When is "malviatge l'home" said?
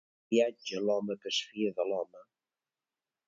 0.19-1.17